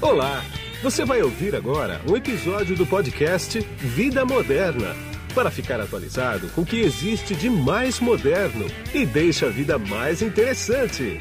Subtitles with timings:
[0.00, 0.44] Olá!
[0.80, 4.94] Você vai ouvir agora um episódio do podcast Vida Moderna
[5.34, 8.64] para ficar atualizado com o que existe de mais moderno
[8.94, 11.20] e deixa a vida mais interessante.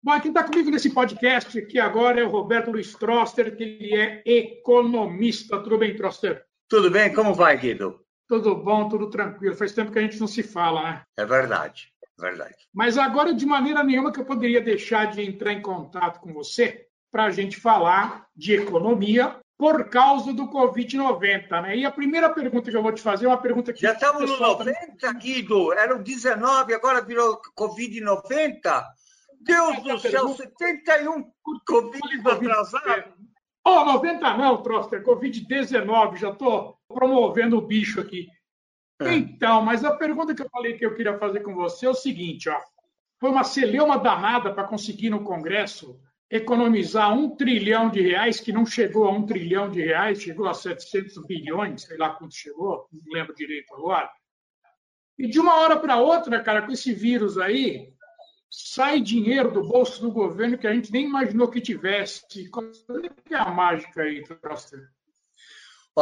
[0.00, 3.96] Bom, quem está comigo nesse podcast aqui agora é o Roberto Luiz Troster, que ele
[3.96, 5.60] é economista.
[5.60, 6.44] Tudo bem, Troster?
[6.68, 7.12] Tudo bem?
[7.12, 7.98] Como vai, Guido?
[8.28, 9.56] Tudo bom, tudo tranquilo.
[9.56, 11.02] Faz tempo que a gente não se fala, né?
[11.18, 11.89] É verdade,
[12.20, 12.54] verdade.
[12.72, 16.86] Mas agora, de maneira nenhuma, que eu poderia deixar de entrar em contato com você
[17.10, 21.76] para a gente falar de economia por causa do Covid-90, né?
[21.76, 23.82] E a primeira pergunta que eu vou te fazer é uma pergunta que...
[23.82, 25.72] Já estamos no 90, Guido.
[25.74, 28.84] Era o 19, agora virou Covid-90?
[29.42, 31.24] Deus do céu, 71
[31.66, 33.14] Covid atrasado.
[33.62, 38.28] Oh, 90 não, Troster, Covid-19, já estou promovendo o bicho aqui.
[39.00, 39.14] É.
[39.14, 41.94] Então, mas a pergunta que eu falei que eu queria fazer com você é o
[41.94, 42.60] seguinte, ó.
[43.18, 48.64] Foi uma celeuma danada para conseguir no Congresso economizar um trilhão de reais, que não
[48.64, 53.12] chegou a um trilhão de reais, chegou a 700 bilhões, sei lá quanto chegou, não
[53.12, 54.08] lembro direito agora.
[55.18, 57.92] E de uma hora para outra, cara, com esse vírus aí,
[58.48, 62.48] sai dinheiro do bolso do governo que a gente nem imaginou que tivesse.
[62.48, 62.64] Qual
[63.30, 64.88] é a mágica aí, Troster?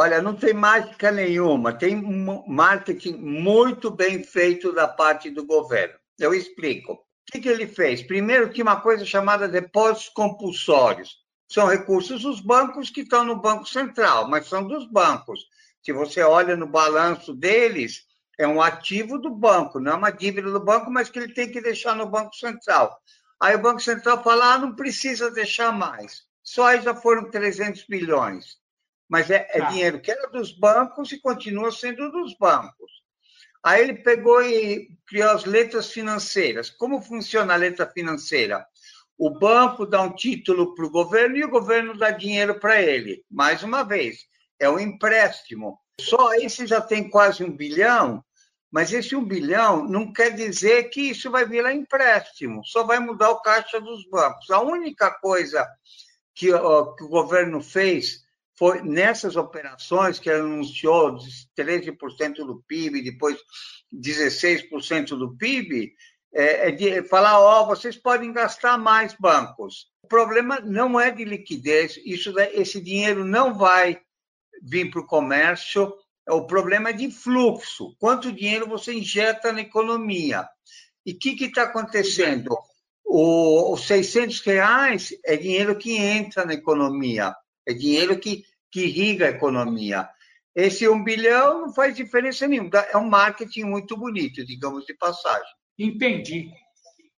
[0.01, 2.01] Olha, não tem mágica nenhuma, tem
[2.47, 5.93] marketing muito bem feito da parte do governo.
[6.17, 6.93] Eu explico.
[6.93, 8.01] O que, que ele fez?
[8.01, 11.17] Primeiro, tinha uma coisa chamada depósitos compulsórios.
[11.51, 15.41] São recursos dos bancos que estão no Banco Central, mas são dos bancos.
[15.83, 18.05] Se você olha no balanço deles,
[18.37, 21.51] é um ativo do banco, não é uma dívida do banco, mas que ele tem
[21.51, 22.97] que deixar no Banco Central.
[23.37, 26.23] Aí o Banco Central fala, ah, não precisa deixar mais.
[26.41, 28.57] Só aí já foram 300 bilhões.
[29.09, 29.69] Mas é, é tá.
[29.69, 32.99] dinheiro que era dos bancos e continua sendo dos bancos.
[33.63, 36.69] Aí ele pegou e criou as letras financeiras.
[36.69, 38.65] Como funciona a letra financeira?
[39.17, 43.25] O banco dá um título para o governo e o governo dá dinheiro para ele.
[43.29, 44.19] Mais uma vez,
[44.57, 45.77] é um empréstimo.
[45.99, 48.23] Só esse já tem quase um bilhão,
[48.71, 53.31] mas esse um bilhão não quer dizer que isso vai virar empréstimo, só vai mudar
[53.31, 54.49] o caixa dos bancos.
[54.51, 55.67] A única coisa
[56.33, 58.23] que, que o governo fez
[58.59, 61.17] foi nessas operações que anunciou
[61.57, 63.37] 13% do PIB, depois
[63.93, 65.93] 16% do PIB,
[66.33, 69.87] é, é de falar, ó, oh, vocês podem gastar mais bancos.
[70.03, 74.01] O problema não é de liquidez, isso, esse dinheiro não vai
[74.61, 75.93] vir para o comércio,
[76.27, 77.95] o problema é de fluxo.
[77.97, 80.45] Quanto dinheiro você injeta na economia?
[81.05, 82.57] E o que está acontecendo?
[83.05, 87.33] O, os 600 reais é dinheiro que entra na economia,
[87.69, 90.09] é dinheiro que, que irriga a economia.
[90.55, 92.69] Esse um bilhão não faz diferença nenhuma.
[92.91, 95.49] É um marketing muito bonito, digamos de passagem.
[95.77, 96.51] Entendi.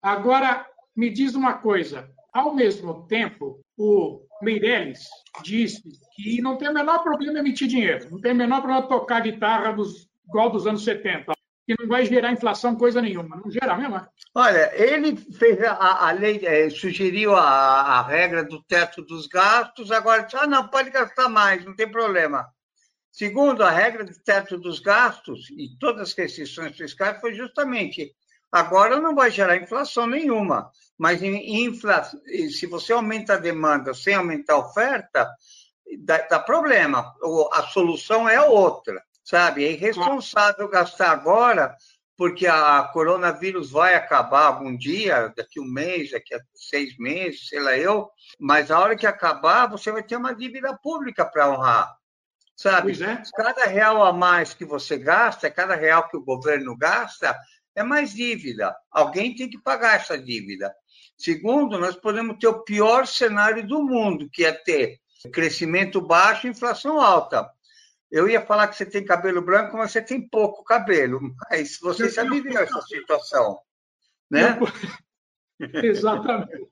[0.03, 0.67] Agora,
[0.97, 2.11] me diz uma coisa.
[2.33, 5.09] Ao mesmo tempo, o Meirelles
[5.43, 5.83] disse
[6.15, 9.73] que não tem o menor problema emitir dinheiro, não tem o menor problema tocar guitarra
[9.73, 11.33] dos, igual dos anos 70,
[11.71, 13.37] que não vai gerar inflação coisa nenhuma.
[13.37, 13.97] Não gera mesmo?
[13.97, 14.09] É?
[14.35, 19.93] Olha, ele fez a, a lei, é, sugeriu a, a, regra do teto dos gastos,
[19.93, 22.49] agora disse, ah, não, pode gastar mais, não tem problema.
[23.13, 28.13] Segundo, a regra do teto dos gastos e todas as restrições fiscais foi justamente
[28.53, 32.03] Agora não vai gerar inflação nenhuma, mas infla...
[32.03, 35.31] se você aumenta a demanda sem aumentar a oferta,
[36.01, 37.15] dá, dá problema.
[37.53, 39.65] A solução é outra, sabe?
[39.65, 41.77] É irresponsável gastar agora,
[42.17, 47.61] porque a coronavírus vai acabar algum dia, daqui um mês, daqui a seis meses, sei
[47.61, 51.97] lá eu, mas a hora que acabar, você vai ter uma dívida pública para honrar.
[52.55, 52.93] Sabe?
[53.03, 53.23] É.
[53.35, 57.35] Cada real a mais que você gasta, cada real que o governo gasta,
[57.75, 58.77] é mais dívida.
[58.91, 60.71] Alguém tem que pagar essa dívida.
[61.17, 64.99] Segundo, nós podemos ter o pior cenário do mundo, que é ter
[65.33, 67.51] crescimento baixo e inflação alta.
[68.11, 71.21] Eu ia falar que você tem cabelo branco, mas você tem pouco cabelo.
[71.49, 73.61] Mas você já viveu essa situação,
[74.31, 74.59] né?
[75.85, 76.69] Exatamente.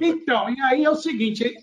[0.00, 1.54] Então, e aí é o seguinte,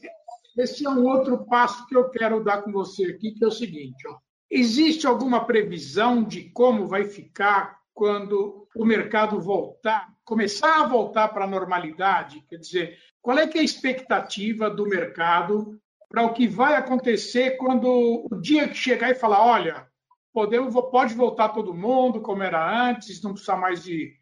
[0.57, 3.51] esse é um outro passo que eu quero dar com você aqui, que é o
[3.51, 4.17] seguinte, ó.
[4.49, 11.43] Existe alguma previsão de como vai ficar quando o mercado voltar, começar a voltar para
[11.45, 12.45] a normalidade?
[12.47, 15.77] Quer dizer, qual é, é a expectativa do mercado
[16.09, 19.87] para o que vai acontecer quando o dia que chegar e falar, olha,
[20.33, 24.13] podemos, pode voltar todo mundo como era antes, não precisa mais de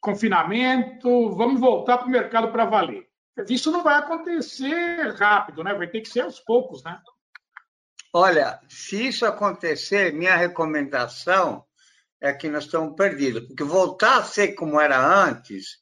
[0.00, 3.06] confinamento, vamos voltar para o mercado para valer.
[3.48, 5.72] Isso não vai acontecer rápido, né?
[5.74, 7.00] Vai ter que ser aos poucos, né?
[8.12, 11.64] Olha, se isso acontecer, minha recomendação
[12.20, 15.78] é que nós estamos perdidos, porque voltar a ser como era antes,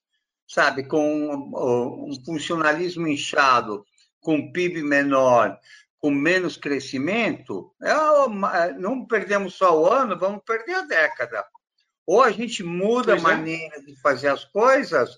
[0.46, 3.84] sabe, com um, um funcionalismo inchado,
[4.20, 5.58] com PIB menor,
[5.98, 11.44] com menos crescimento, é, não perdemos só o ano, vamos perder a década.
[12.06, 13.36] Ou a gente muda pois a é.
[13.36, 13.80] maneira é.
[13.80, 15.10] de fazer as coisas,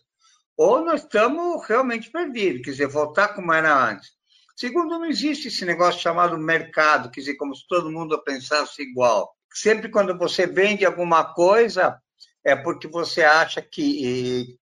[0.56, 4.10] ou nós estamos realmente perdidos, quer dizer, voltar como era antes.
[4.56, 9.34] Segundo, não existe esse negócio chamado mercado, quer dizer, como se todo mundo pensasse igual.
[9.52, 11.98] Sempre quando você vende alguma coisa,
[12.44, 14.56] é porque você acha que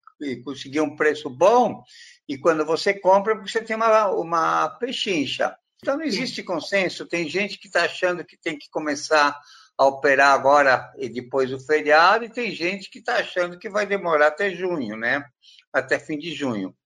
[0.44, 1.82] conseguiu um preço bom,
[2.28, 5.56] e quando você compra, você tem uma, uma pechincha.
[5.82, 7.06] Então, não existe consenso.
[7.06, 9.36] Tem gente que está achando que tem que começar
[9.76, 13.86] a operar agora e depois do feriado, e tem gente que está achando que vai
[13.86, 15.24] demorar até junho, né?
[15.72, 16.76] Até fim de junho.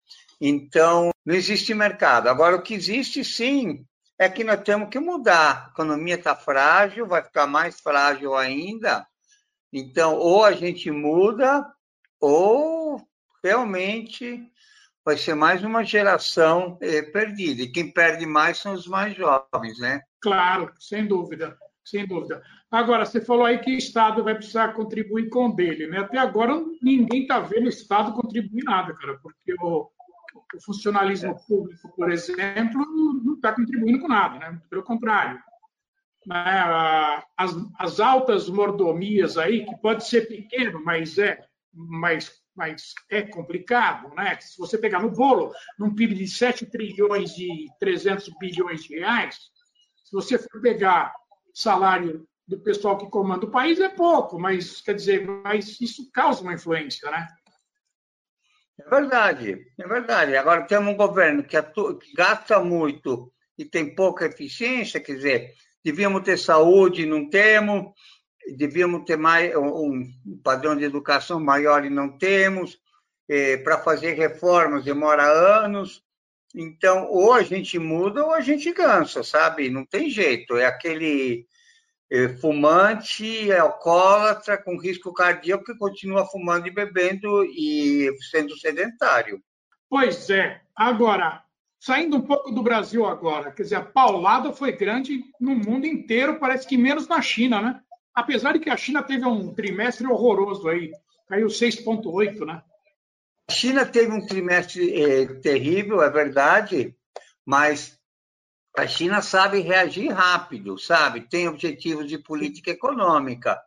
[0.41, 2.29] Então, não existe mercado.
[2.29, 3.85] Agora, o que existe, sim,
[4.19, 5.67] é que nós temos que mudar.
[5.67, 9.07] A economia está frágil, vai ficar mais frágil ainda.
[9.73, 11.67] Então, ou a gente muda,
[12.21, 13.03] ou
[13.43, 14.49] realmente
[15.05, 17.63] vai ser mais uma geração eh, perdida.
[17.63, 20.01] E quem perde mais são os mais jovens, né?
[20.21, 22.43] Claro, sem dúvida, sem dúvida.
[22.71, 25.99] Agora, você falou aí que o Estado vai precisar contribuir com o dele, né?
[25.99, 29.91] Até agora ninguém está vendo o Estado contribuir nada, cara, porque o,
[30.55, 31.47] o funcionalismo é.
[31.47, 32.85] público, por exemplo,
[33.23, 34.61] não está contribuindo com nada, né?
[34.71, 35.39] Pelo contrário.
[36.27, 37.23] Né?
[37.37, 44.15] As, as altas mordomias aí, que pode ser pequeno, mas é, mas mas é complicado,
[44.15, 44.39] né?
[44.41, 49.37] Se você pegar no bolo, num PIB de 7 trilhões e 300 bilhões de reais,
[50.05, 51.15] se você for pegar
[51.53, 56.43] salário do pessoal que comanda o país, é pouco, mas quer dizer, mas isso causa
[56.43, 57.27] uma influência, né?
[58.79, 60.37] É verdade, é verdade.
[60.37, 66.23] Agora temos um governo que, que gasta muito e tem pouca eficiência, quer dizer, devíamos
[66.23, 67.93] ter saúde, não temos,
[68.57, 70.11] devíamos ter mais um
[70.43, 72.79] padrão de educação maior e não temos.
[73.29, 76.03] É, Para fazer reformas demora anos.
[76.55, 79.71] Então, ou a gente muda ou a gente cansa, sabe?
[79.71, 80.57] Não tem jeito.
[80.57, 81.47] É aquele
[82.11, 89.43] é, fumante, alcoólatra, com risco cardíaco que continua fumando e bebendo e sendo sedentário.
[89.89, 90.61] Pois é.
[90.77, 91.43] Agora,
[91.81, 96.39] saindo um pouco do Brasil agora, quer dizer, a paulada foi grande no mundo inteiro,
[96.39, 97.81] parece que menos na China, né?
[98.15, 100.93] Apesar de que a China teve um trimestre horroroso aí,
[101.29, 102.63] caiu 6,8, né?
[103.49, 106.95] A China teve um trimestre é, terrível, é verdade,
[107.45, 107.99] mas
[108.77, 111.29] a China sabe reagir rápido, sabe?
[111.29, 113.61] Tem objetivos de política econômica.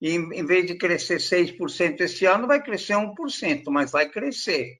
[0.00, 4.78] E, em vez de crescer 6% esse ano, vai crescer 1%, mas vai crescer.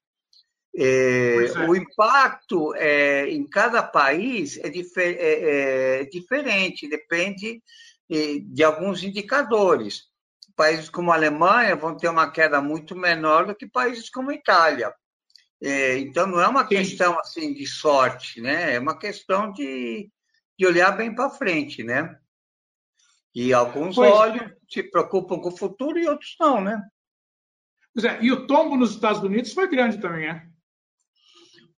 [0.76, 1.68] É, é.
[1.68, 7.62] O impacto é, em cada país é, difer é, é diferente, depende
[8.08, 10.04] de alguns indicadores.
[10.56, 14.34] Países como a Alemanha vão ter uma queda muito menor do que países como a
[14.34, 14.94] Itália.
[15.60, 18.74] É, então, não é uma questão assim de sorte, né?
[18.74, 20.10] É uma questão de,
[20.58, 22.18] de olhar bem para frente, né?
[23.34, 24.12] E alguns pois é.
[24.12, 26.80] olham, se preocupam com o futuro e outros não, né?
[27.92, 30.48] Pois é, e o tombo nos Estados Unidos foi grande também, né?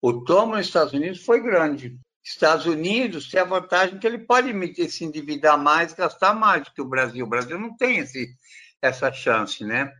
[0.02, 1.98] O tombo nos Estados Unidos foi grande.
[2.28, 4.52] Estados Unidos tem a vantagem que ele pode
[4.90, 7.24] se endividar mais, gastar mais do que o Brasil.
[7.24, 8.28] O Brasil não tem esse,
[8.82, 9.92] essa chance, né?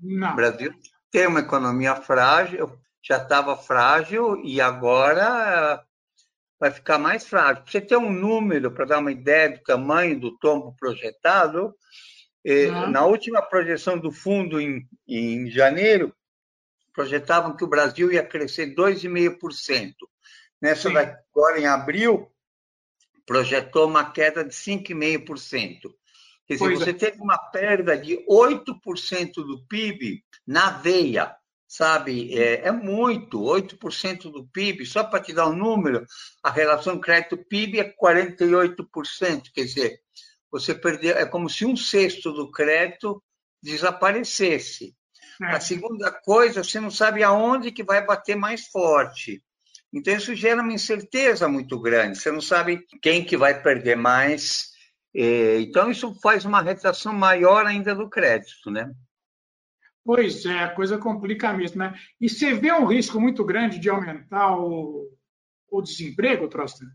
[0.00, 0.32] Não.
[0.32, 0.72] O Brasil
[1.10, 5.84] tem uma economia frágil, já estava frágil e agora
[6.60, 7.64] vai ficar mais frágil.
[7.66, 11.74] Você ter um número, para dar uma ideia do tamanho do tombo projetado,
[12.46, 12.90] uhum.
[12.90, 16.14] na última projeção do fundo em, em janeiro,
[16.92, 19.94] projetavam que o Brasil ia crescer 2,5%.
[20.60, 21.18] Nessa né?
[21.34, 22.30] agora em abril,
[23.26, 25.94] projetou uma queda de 5,5%.
[26.46, 26.94] Quer dizer, pois você é.
[26.94, 31.36] teve uma perda de 8% do PIB na veia,
[31.66, 32.34] sabe?
[32.34, 34.86] É, é muito, 8% do PIB.
[34.86, 36.06] Só para te dar um número,
[36.42, 39.52] a relação crédito-PIB é 48%.
[39.54, 40.00] Quer dizer,
[40.50, 43.22] você perdeu, é como se um sexto do crédito
[43.62, 44.96] desaparecesse.
[45.42, 45.46] É.
[45.52, 49.42] A segunda coisa, você não sabe aonde que vai bater mais forte.
[49.92, 52.18] Então, isso gera uma incerteza muito grande.
[52.18, 54.70] Você não sabe quem que vai perder mais.
[55.14, 58.92] Então, isso faz uma retração maior ainda do crédito, né?
[60.04, 61.94] Pois é, a coisa complica mesmo, né?
[62.18, 65.06] E você vê um risco muito grande de aumentar o,
[65.70, 66.88] o desemprego, Troster?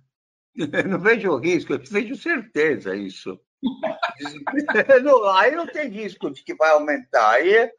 [0.90, 3.40] não vejo risco, eu vejo certeza isso.
[5.36, 7.34] aí não tem risco de que vai aumentar.
[7.34, 7.72] Aí, é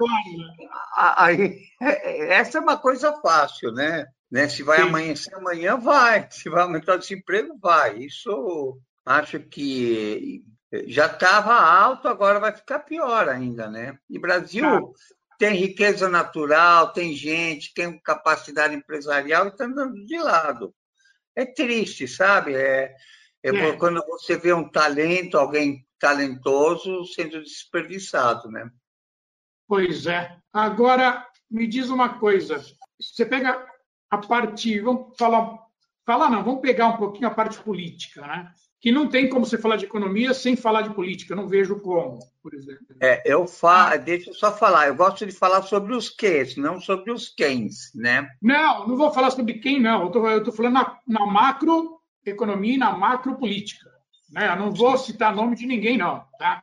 [0.97, 1.59] aí,
[2.31, 4.07] essa é uma coisa fácil, né?
[4.35, 4.49] Né?
[4.49, 4.89] Se vai Sim.
[4.89, 6.27] amanhecer amanhã, vai.
[6.33, 7.99] Se vai aumentar o desemprego, vai.
[7.99, 8.77] Isso
[9.07, 10.43] acho que
[10.89, 13.97] Já estava alto, agora vai ficar pior ainda, né?
[14.11, 15.15] E Brasil tá.
[15.39, 20.75] tem riqueza natural, tem gente, tem capacidade empresarial e está andando de lado.
[21.37, 22.57] É triste, sabe?
[22.57, 22.93] É,
[23.41, 23.77] é, é.
[23.77, 28.69] quando você vê um talento, alguém talentoso sendo desperdiçado, né?
[29.69, 30.37] Pois é.
[30.53, 32.61] Agora, me diz uma coisa.
[33.01, 33.74] Você pega
[34.11, 35.59] a parte, vamos falar,
[36.05, 38.51] falar não, vamos pegar um pouquinho a parte política, né?
[38.81, 42.19] Que não tem como você falar de economia sem falar de política, não vejo como,
[42.43, 42.85] por exemplo.
[43.01, 46.79] É, eu falo, deixa eu só falar, eu gosto de falar sobre os quês, não
[46.79, 48.29] sobre os quens, né?
[48.43, 50.13] Não, não vou falar sobre quem, não.
[50.13, 53.91] Eu estou falando na, na macroeconomia e na macropolítica.
[54.31, 54.51] Né?
[54.51, 56.63] Eu não vou citar nome de ninguém, não, tá?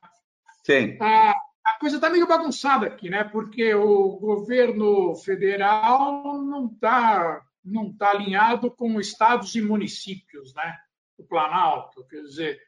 [0.64, 0.98] Sim.
[1.02, 1.34] Ah,
[1.66, 3.24] a coisa está meio bagunçada aqui, né?
[3.24, 10.78] Porque o governo federal não está não tá alinhado com estados e municípios, né?
[11.18, 12.60] O Planalto, quer dizer,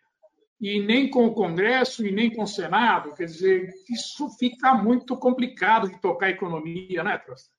[0.61, 5.17] e nem com o Congresso e nem com o Senado, quer dizer, isso fica muito
[5.17, 7.51] complicado de tocar a economia, né, Trosta?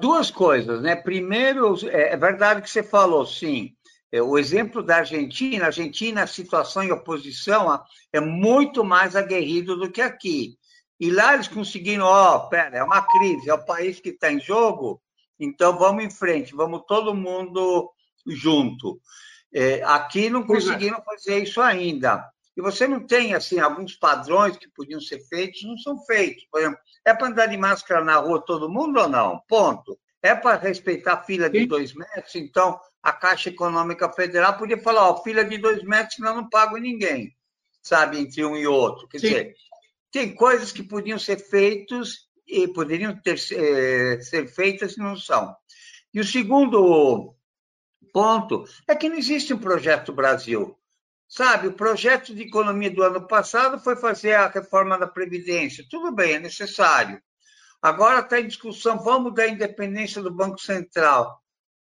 [0.00, 0.96] Duas coisas, né?
[0.96, 3.76] Primeiro, é, é verdade que você falou, sim.
[4.12, 9.76] É, o exemplo da Argentina, a Argentina, a situação em oposição é muito mais aguerrido
[9.76, 10.58] do que aqui.
[10.98, 14.30] E lá eles conseguiram, ó, oh, pera, é uma crise, é o país que está
[14.30, 15.00] em jogo,
[15.38, 17.90] então vamos em frente, vamos todo mundo
[18.26, 19.00] junto.
[19.52, 20.46] É, aqui não é.
[20.46, 21.02] conseguiram é.
[21.02, 22.28] fazer isso ainda.
[22.56, 26.44] E você não tem, assim, alguns padrões que podiam ser feitos, não são feitos.
[26.50, 29.40] Por exemplo, é para andar de máscara na rua todo mundo ou não?
[29.48, 29.98] Ponto.
[30.22, 35.08] É para respeitar a fila de dois metros, então a Caixa Econômica Federal podia falar,
[35.08, 37.34] ó, fila de dois metros, senão não pago ninguém,
[37.82, 39.08] sabe, entre um e outro.
[39.08, 39.26] Quer Sim.
[39.28, 39.54] dizer,
[40.10, 45.54] tem coisas que podiam ser feitas e poderiam ter, é, ser feitas e não são.
[46.12, 47.34] E o segundo
[48.12, 50.76] ponto é que não existe um projeto Brasil.
[51.28, 55.86] Sabe, o projeto de economia do ano passado foi fazer a reforma da Previdência.
[55.88, 57.22] Tudo bem, é necessário.
[57.80, 61.40] Agora está em discussão, vamos dar independência do Banco Central.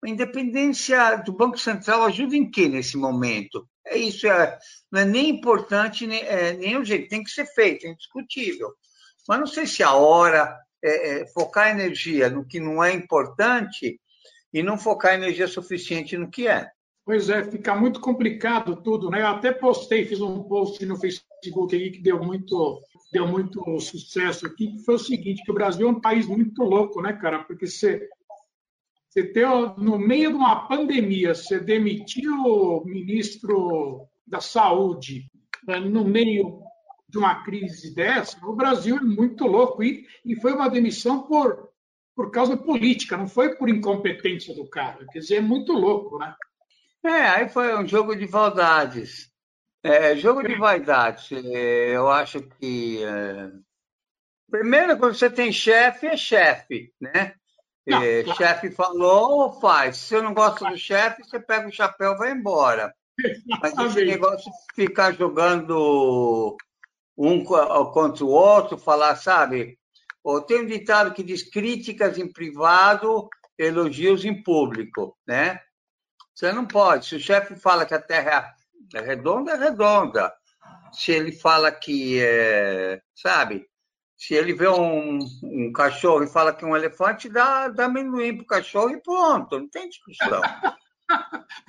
[0.05, 3.69] A independência do Banco Central ajuda em quê nesse momento?
[3.87, 4.59] É isso, é,
[4.91, 8.73] não é nem importante, nem, é, nem jeito, tem que ser feito, é indiscutível.
[9.29, 14.01] Mas não sei se a hora é, é, focar energia no que não é importante
[14.53, 16.69] e não focar energia suficiente no que é.
[17.05, 19.23] Pois é, fica muito complicado tudo, né?
[19.23, 22.81] Eu até postei, fiz um post no Facebook aí que deu muito,
[23.13, 26.63] deu muito sucesso aqui, que foi o seguinte, que o Brasil é um país muito
[26.63, 27.43] louco, né, cara?
[27.43, 28.09] Porque você
[29.13, 35.31] você ter, no meio de uma pandemia, você demitiu o ministro da Saúde
[35.67, 36.63] né, no meio
[37.07, 39.83] de uma crise dessa, o Brasil é muito louco.
[39.83, 41.69] E, e foi uma demissão por,
[42.17, 45.05] por causa política, não foi por incompetência do cara.
[45.13, 46.35] Quer dizer, é muito louco, né?
[47.05, 49.31] É, aí foi um jogo de vaidades.
[49.83, 51.31] É, jogo de vaidades.
[51.33, 53.05] É, eu acho que.
[53.05, 53.51] É...
[54.51, 57.35] Primeiro, quando você tem chefe, é chefe, né?
[57.87, 59.97] É, chefe falou, faz.
[59.97, 62.95] Se eu não gosto do chefe, você pega o chapéu e vai embora.
[63.61, 66.57] Mas esse negócio de ficar jogando
[67.17, 69.79] um contra o outro, falar, sabe?
[70.47, 75.61] Tem um ditado que diz críticas em privado, elogios em público, né?
[76.35, 77.07] Você não pode.
[77.07, 78.55] Se o chefe fala que a Terra
[78.95, 80.33] é redonda, é redonda.
[80.93, 83.67] Se ele fala que é, sabe,
[84.23, 88.37] se ele vê um, um cachorro e fala que é um elefante, dá, dá amendoim
[88.37, 90.41] para o cachorro e pronto, não tem discussão.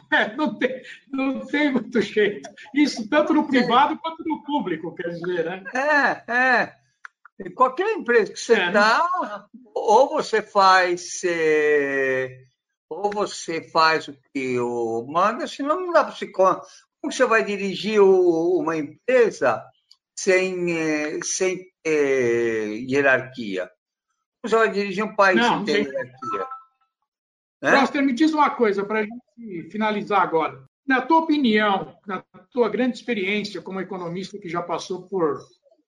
[0.09, 0.81] É, não, tem,
[1.11, 2.47] não tem muito jeito.
[2.73, 5.63] Isso tanto no privado quanto no público, quer dizer, né?
[5.73, 6.75] É, é.
[7.45, 9.43] Em qualquer empresa que você está, é, né?
[9.73, 11.23] ou você faz.
[12.87, 16.27] Ou você faz o que o manda, senão não dá para se.
[16.31, 16.61] Como
[17.03, 19.65] você vai dirigir uma empresa
[20.15, 23.69] sem, é, sem ter hierarquia.
[24.43, 26.47] Você vai dirigir um país Não, sem ter hierarquia.
[27.61, 28.01] Né?
[28.01, 30.63] me diz uma coisa para a gente finalizar agora.
[30.85, 35.39] Na tua opinião, na tua grande experiência como economista que já passou por,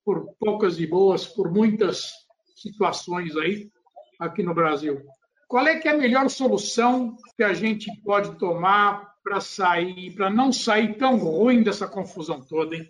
[0.02, 2.12] por poucas e boas, por muitas
[2.56, 3.70] situações aí
[4.18, 5.04] aqui no Brasil,
[5.46, 10.30] qual é que é a melhor solução que a gente pode tomar para sair, para
[10.30, 12.88] não sair tão ruim dessa confusão toda, hein?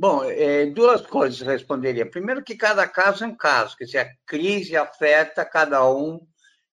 [0.00, 2.08] Bom, é, duas coisas responderia.
[2.08, 6.20] Primeiro, que cada caso é um caso, quer dizer, a crise afeta cada um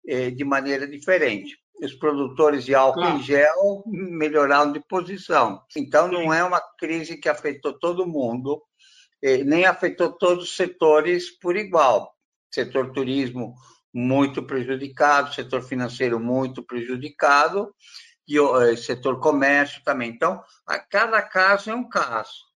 [0.08, 1.58] é, de maneira diferente.
[1.82, 3.18] Os produtores de álcool claro.
[3.18, 5.60] em gel melhoraram de posição.
[5.76, 8.62] Então, não é uma crise que afetou todo mundo,
[9.24, 12.14] é, nem afetou todos os setores por igual.
[12.54, 13.56] Setor turismo
[13.92, 17.74] muito prejudicado, setor financeiro muito prejudicado,
[18.28, 20.12] e o eh, setor comércio também.
[20.12, 22.55] Então, a cada caso é um caso.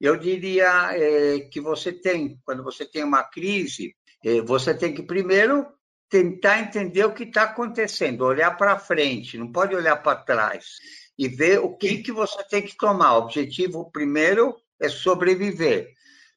[0.00, 5.02] Eu diria é, que você tem, quando você tem uma crise, é, você tem que
[5.02, 5.66] primeiro
[6.08, 10.76] tentar entender o que está acontecendo, olhar para frente, não pode olhar para trás
[11.18, 13.14] e ver o que, que você tem que tomar.
[13.14, 15.92] O objetivo primeiro é sobreviver.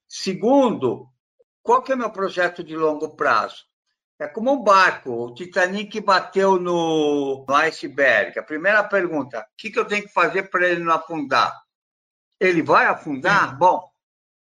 [0.08, 1.08] Segundo,
[1.62, 3.68] qual que é o meu projeto de longo prazo?
[4.18, 8.38] É como um barco, o Titanic bateu no, no iceberg.
[8.38, 11.54] A primeira pergunta, o que, que eu tenho que fazer para ele não afundar?
[12.40, 13.52] Ele vai afundar?
[13.52, 13.58] Sim.
[13.58, 13.90] Bom,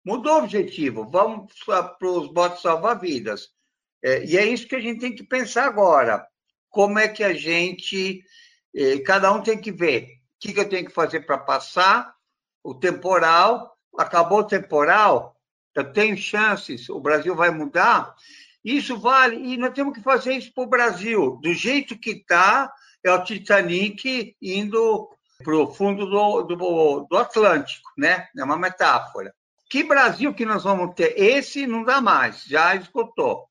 [0.04, 3.48] mudou o objetivo, vamos para os botes salva-vidas.
[4.02, 6.26] É, e é isso que a gente tem que pensar agora.
[6.68, 8.22] Como é que a gente,
[8.74, 10.08] eh, cada um tem que ver o
[10.40, 12.12] que, que eu tenho que fazer para passar
[12.62, 15.40] o temporal, acabou o temporal,
[15.74, 18.14] eu tenho chances, o Brasil vai mudar,
[18.64, 21.38] isso vale, e nós temos que fazer isso para o Brasil.
[21.42, 22.72] Do jeito que está,
[23.04, 25.10] é o Titanic indo
[25.44, 28.26] para o fundo do, do, do, Atlântico, né?
[28.36, 29.32] É uma metáfora.
[29.70, 31.14] Que Brasil que nós vamos ter?
[31.16, 33.44] Esse não dá mais, já esgotou.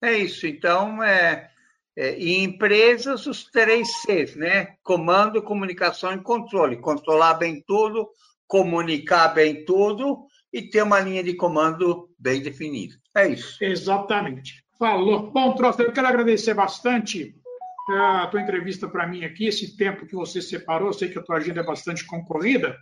[0.00, 0.46] É isso.
[0.46, 1.50] Então, é,
[1.96, 4.76] é, em empresas, os três Cs, né?
[4.82, 6.76] Comando, comunicação e controle.
[6.76, 8.08] Controlar bem tudo,
[8.46, 12.94] comunicar bem tudo e ter uma linha de comando bem definida.
[13.16, 13.62] É isso.
[13.62, 14.62] Exatamente.
[14.78, 15.30] Falou.
[15.30, 17.34] Bom, Trosta, eu quero agradecer bastante
[17.90, 20.88] a tua entrevista para mim aqui, esse tempo que você separou.
[20.88, 22.76] Eu sei que a tua agenda é bastante concorrida.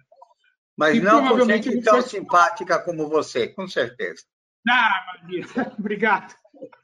[0.76, 2.02] Mas e não provavelmente com gente tão vai...
[2.02, 4.22] simpática como você, com certeza.
[4.68, 5.44] Ah, Maria,
[5.78, 6.34] obrigado.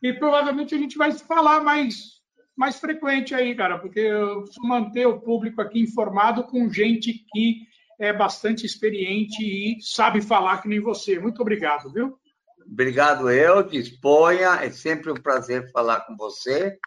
[0.02, 2.20] E provavelmente a gente vai se falar mais,
[2.56, 7.66] mais frequente aí, cara, porque eu preciso manter o público aqui informado com gente que
[7.98, 11.18] é bastante experiente e sabe falar que nem você.
[11.18, 12.18] Muito obrigado, viu?
[12.66, 16.78] Obrigado eu, disponha, é sempre um prazer falar com você.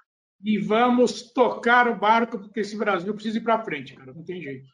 [0.44, 4.42] E vamos tocar o barco, porque esse Brasil precisa ir para frente, cara, não tem
[4.42, 4.68] jeito.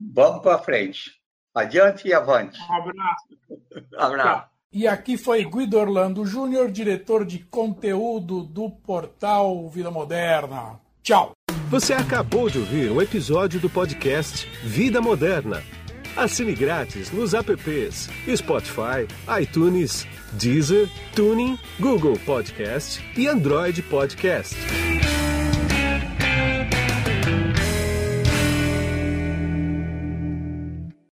[0.00, 1.10] Vamos para frente.
[1.54, 2.58] Adiante e avante.
[2.60, 3.28] Um abraço.
[3.96, 4.52] abraço.
[4.72, 10.80] E aqui foi Guido Orlando Júnior, diretor de conteúdo do portal Vida Moderna.
[11.02, 11.32] Tchau.
[11.68, 15.62] Você acabou de ouvir um episódio do podcast Vida Moderna.
[16.16, 19.06] Assine grátis nos apps Spotify,
[19.40, 24.56] iTunes, Deezer, Tuning, Google Podcast e Android Podcast.